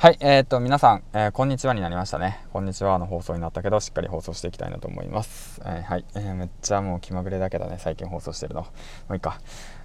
[0.00, 2.44] はい、えー、っと、皆さん、えー、こんにちはになりましたね。
[2.52, 5.60] こんにちはの放送になったけど、しっかり放送していきたいなと思います。
[5.64, 8.60] えー、はい、えー、めっちゃもう気まぐれだけどね、最近放送してるの。
[8.60, 8.68] も
[9.08, 9.40] ういいか。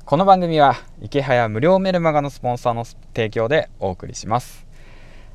[0.06, 4.68] この番組は、池早無料メルマガのスポンサーの提供でお送りします。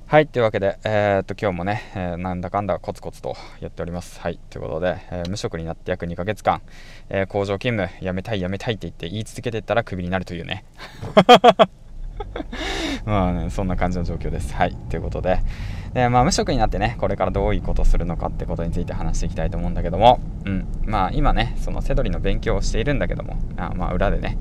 [0.07, 4.21] はい、というわけで、えー、っと、今日もね、え、なんだかんだコツコツとやっております。
[4.21, 6.63] はい、ということで、え、無職になって約2ヶ月間、
[7.09, 10.65] え工場勤務、辞めたい辞めたいって言って言い続けてったらクビになるというね。
[13.05, 14.55] まあね、そんな感じの状況です。
[14.55, 14.77] はい。
[14.91, 15.41] ということで、
[15.95, 20.67] でまあ、無職になってね、これからどういうことをするのかってことについて話していきたいと思うんだけども、うん。
[20.85, 24.39] まあ、今ね、そのセドリの勉強をしているんだけども、あまあ、裏でね、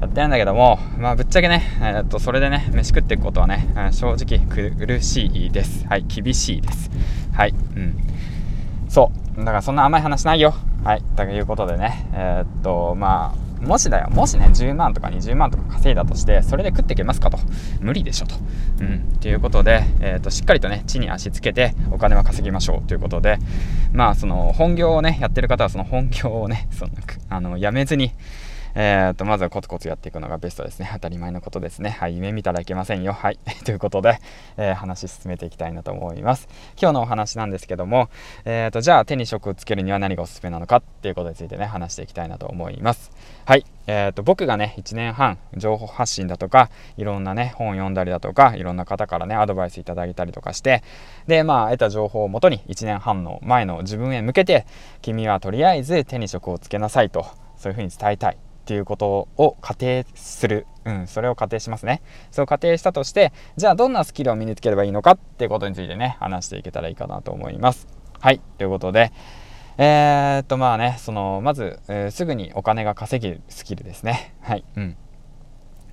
[0.00, 4.38] やってるんだけども、まあ、ぶっちゃけね、えー、っと、それでね、飯食っていくことはね、正直
[4.70, 5.86] 苦しいです。
[5.86, 6.04] はい。
[6.08, 6.90] 厳しいです。
[7.32, 7.54] はい。
[7.76, 7.96] うん。
[8.88, 9.38] そう。
[9.38, 10.54] だからそんな甘い話ないよ。
[10.84, 11.02] はい。
[11.16, 17.38] ということでね、えー、っと、まあ、もしだよ、もしね、10万とか20万とか稼いだとして、それで食っていけますかと。
[17.80, 18.34] 無理でしょと。
[18.80, 19.18] うん。
[19.20, 23.38] ということで、えっ、ー、と、しっかりとね、地に足つけて、お金は稼ぎましょうということで、
[23.92, 26.92] まあ、その、本業をね、やってる方は、その本業をね、その、
[27.28, 28.12] あの、やめずに、
[28.74, 30.90] えー、と、まずはコツコツやっていくのがベストですね。
[30.92, 31.90] 当たり前のことですね。
[31.90, 33.12] はい、夢見たらいけませんよ。
[33.12, 33.38] はい。
[33.64, 34.18] ということで、
[34.56, 36.48] えー、話進めていきたいなと思います。
[36.80, 38.08] 今日のお話なんですけども、
[38.44, 43.10] えー、と、じゃあ手に職をつけるには何がおすすめなのかっていうことについてね、話していきたいなと思います。
[43.44, 43.64] はい。
[43.86, 50.84] えー、と、僕がね、1年半、情報発信だとか、いろんなね、本を読んだりだとか、いろんな方からね、アドバイスいただいたりとかして、
[51.26, 54.66] で、まあ、得た情報をもとに1年半の前の自分へ向けて、
[55.02, 57.26] 君はとりあえず手に職をつけなさいと、
[57.56, 58.49] そういうふうに伝えたい。
[58.70, 62.02] っていうことを仮定する、うん、それを仮定しますね。
[62.30, 67.88] そう仮定したとしてじゃあどんなスキルを身につければいいのかっていうことについてね話していけたらいいかなと思います。
[68.20, 69.10] はいということで
[69.76, 74.36] えー、っとまあねそのまず、えー、すぐにお金が稼げるスキルですね。
[74.40, 74.96] はいうん。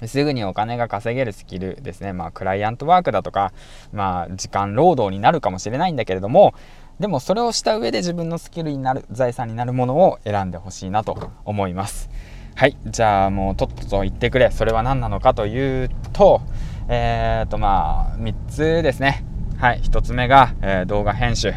[0.06, 2.14] すぐにお金が稼げるスキルですね。
[2.14, 3.52] まあ、クライアントワークだとか、
[3.92, 6.54] まあ、時間労働になるかもしれないんだけれども、
[7.00, 12.10] でもそれをした上で自分のスキルになる、財産になるものを選んでほしいなと思います。
[12.58, 14.50] はいじゃあもうとっとと言ってくれ。
[14.50, 16.42] それは何なのかというと
[16.90, 19.24] えっ、ー、とまあ3つですね。
[19.60, 21.54] はい1つ目が、えー、動画編集。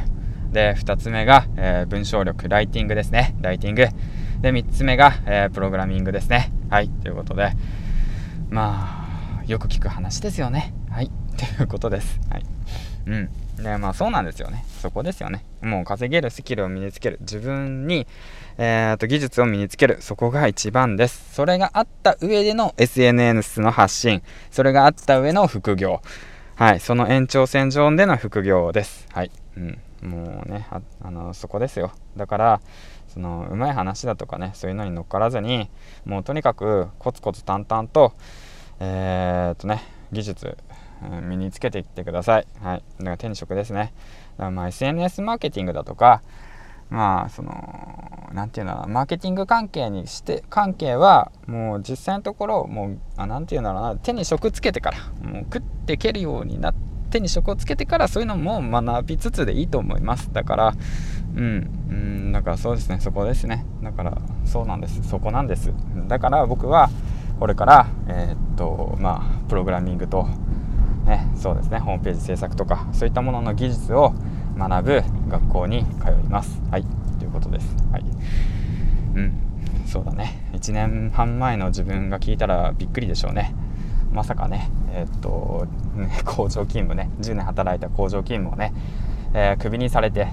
[0.53, 2.51] で2つ目が、えー、文章力。
[2.51, 3.35] ライティングですね。
[3.41, 3.87] ライティング。
[4.43, 6.53] で3つ目が、えプログラミングですね。
[6.69, 7.53] はいということで。
[8.51, 10.75] まあよく聞く話ですよね。
[10.91, 12.21] はいということです。
[12.29, 12.45] はい。
[13.07, 13.31] うん。
[13.63, 14.65] でまあそうなんですよね。
[14.81, 15.45] そこですよね。
[15.61, 17.19] もう稼げるスキルを身につける。
[17.21, 18.07] 自分に
[18.59, 19.99] えー、と技術を身につける。
[20.01, 21.35] そこが一番です。
[21.35, 24.23] それがあった上での SNS の発信。
[24.51, 26.03] それがあった上の副業。
[26.57, 26.81] はい。
[26.81, 29.07] その延長線上での副業です。
[29.13, 29.31] はい。
[29.57, 29.79] うん。
[30.03, 30.67] もうね
[31.03, 31.93] あのそこですよ。
[32.17, 32.61] だから
[33.09, 35.69] そのうまい話だとかねそういうのに乗っからずに
[36.05, 38.13] もうとにかくコツコツ淡々と
[38.79, 39.83] えー、っとね
[40.13, 40.57] 技術
[41.23, 42.47] 身につけていってください。
[42.61, 42.85] はい。
[42.99, 43.93] だから手に職ですね。
[44.37, 46.23] だからまあ SNS マーケティングだとか、
[46.91, 53.97] まあその何て言うんだろうマーケティング関係にして関係はもう実際のところもう何て言うんだろうな。
[53.97, 60.33] 手に職つけてからもう食っていけるようになって手に職をつけてからそういうのも学びつつでいいと思います。
[60.33, 60.75] だから
[61.35, 63.01] うんうんだからそうですね。
[63.01, 63.67] そこですね。
[63.83, 65.03] だからそうなんです。
[65.09, 65.73] そこなんです。
[66.07, 66.89] だから僕は
[67.41, 70.29] これからえー、っとまあプログラミングと
[71.11, 74.15] ねそうですねホームページ制作とかそういったものの技術を
[74.57, 76.61] 学ぶ学校に通います。
[76.71, 76.85] はい、
[77.19, 77.67] ということです。
[77.93, 78.05] はい。
[79.15, 79.33] うん、
[79.87, 80.51] そうだね。
[80.53, 83.55] 1年半前の自分が聞いたらびっくりでしょうね。
[84.13, 88.75] まさかね、えー、っと、ね、工場勤務ね、10年働いた工場勤務をね、
[89.33, 90.29] えー、クビにされて、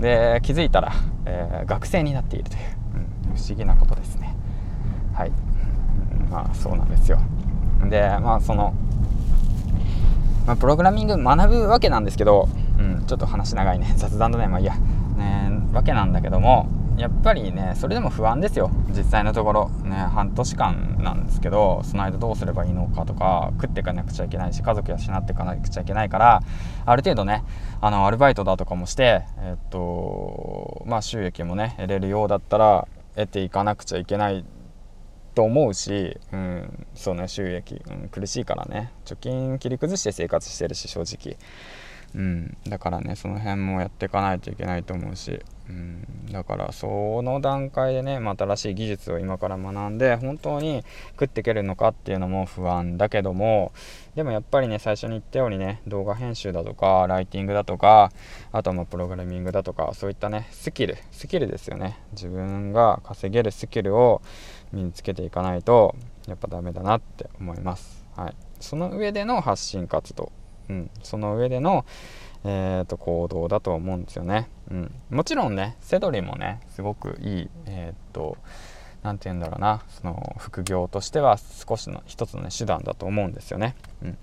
[0.00, 0.92] で、気づいたら、
[1.26, 2.60] えー、学生になっているという、
[3.30, 4.34] うん、不思議なことですね。
[5.14, 5.28] はい。
[5.28, 5.32] う
[6.26, 7.18] ん、まあ、そうなんですよ。
[7.88, 8.74] で、まあ、その、
[10.46, 12.48] まあ、プログラミング学ぶわけなんですけど、
[12.78, 13.92] うん、ちょっと話長いね。
[13.96, 14.48] 雑談だね。
[14.48, 14.74] まあいいや、
[15.16, 18.70] ね、わけなんだけどもやっぱりねそれでも不安ですよ。
[18.90, 19.70] 実際のところ。
[19.84, 26.42] ね半年間なんですけどその間どうすればいいのかとか食っていかなくちゃいけないし家族養っていかなくちゃいけないから
[26.84, 27.44] ある程度ね
[27.80, 34.44] あのアルバイトだとかもしてえっとまあ収益もね得れるようだったら得ていかなくちゃいけない
[35.34, 38.92] と思うし、うん、そうね収益、うん、苦しいからね。
[39.04, 41.36] 貯金切り崩して生活してるし正直
[42.14, 53.72] うん、だからねその辺もやっていかないといけないと思うし、うん、だからその段階でね、まあ、新しい技術を今から学んで本当に食っていけるのかっていうのも不安だけども
[54.14, 58.12] でもやっぱりね最初に言ったようにね動画編集だとかライティングだとか
[58.52, 61.98] あとはまプログラミングだとかそういったねスキルスキルですよね。
[62.12, 64.20] 自分が稼げるスキルを
[64.72, 65.94] 身につけていかないと
[66.26, 68.04] やっぱダメだなって思います。
[68.16, 70.30] はい、その上での発信活動。
[70.68, 71.84] うん、その上での、
[72.44, 78.36] えーと、行動だと思うんですよね、うん、もちろんねセドリもねすごくいいえっ、ー、と
[79.02, 84.18] 何て言うんだろうなその副業としては少しの一つの、ね、手段だと思うんですよね、うん、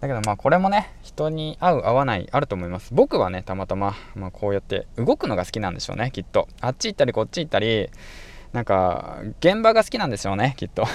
[0.00, 2.94] だけどまあこれもね人に合う合わないあると思います。
[2.94, 6.48] 僕はねたまたま、まあ、こうやって動くのが好きなんでしょうねきっと。
[6.60, 7.90] あっち行ったりこっち行ったり
[8.52, 10.86] なんか現場が好きなんでしょうねきっと。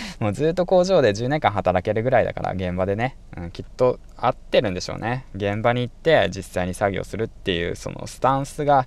[0.20, 5.26] もうずっと工場で10年間働けるぐらいだから現場でね、うん、きっと合ってるんでしょうね。
[5.34, 8.86] 現場に行って実際に作業するっていうそのスタンスが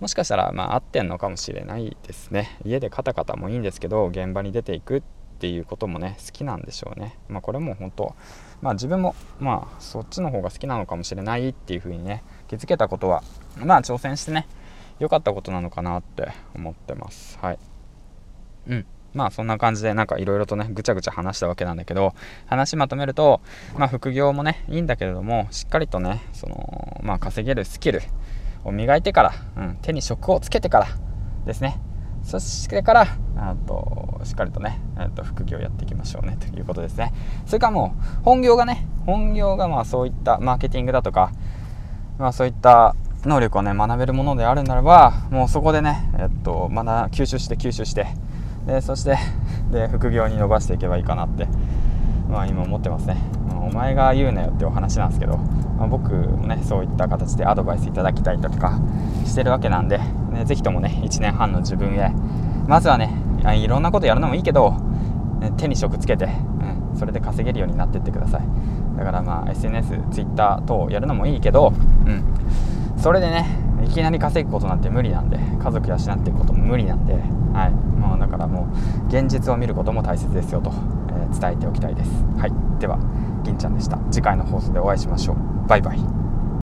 [0.00, 2.58] もしかしたらまあ合ってんのかもしれないですね。
[2.64, 5.02] 家でカタカタもいいんですけど現場に出ていくっ
[5.38, 7.16] ていうこともね好きなんでしょうね。
[7.28, 8.14] まあこれも本当
[8.60, 13.22] まあ自分もまあそっちの方が好きなのかもしれないっていうふうにね気づけたことは
[13.56, 14.46] まあ挑戦してね
[14.98, 17.38] 良かったことなのかなって思ってます。
[17.40, 17.58] はい。
[18.68, 18.86] うん。
[19.14, 22.14] まあそんな感じでなんかいろいろとねぐちゃぐちゃ話したわけなんだけど
[22.46, 23.40] 話まとめると
[23.76, 28.02] まあ副業もねいいんだけれどもしっかりとねそのまあ稼げるスキル
[28.64, 30.86] を磨いてから、うん、手に職をつけてから
[31.44, 31.80] ですね。
[32.24, 33.06] そしてから
[33.36, 37.12] あとしっかりとね、えと副業やっていきましょうねということですね。
[37.46, 41.32] それからもう本業がね本業がまあそういったマーケティングだとか
[42.18, 42.94] まあそういった
[43.24, 48.06] 能力をね学べるものであるならばもうそこでねえっと学吸収して吸収して
[48.66, 49.16] でそして
[49.70, 51.48] で副業に伸ばしていけばいいかなって
[52.28, 53.16] まあ今思ってますね。
[53.62, 58.80] お前が言うなよってお話なんですけど、まあ、僕もねそういった形でアドバイスいただきたいとか
[59.24, 62.10] してるわけなんで、ね、ぜひともね1年半の自分へ
[62.66, 63.14] まずはね
[63.56, 64.72] いろんなことやるのもいいけど、
[65.40, 68.42] ね、手に職つけて、うん、それで稼げるようになってってください。
[68.96, 71.72] だからまあ SNS、Twitter 等やるのもいいけど、
[72.06, 72.24] うん、
[72.98, 73.46] それでね
[73.84, 80.70] いきなり稼ぐことなんて無理なんで家族養っていくことも無理なんで、はい、もうだからもう現実を見ることも大切ですよと、
[81.10, 82.10] えー、伝えておきたいです。
[82.38, 82.98] はい、では
[83.44, 83.98] 銀ちゃんでした。
[84.10, 85.68] 次回の放送でお会いしましょう。
[85.68, 86.21] バイバイ。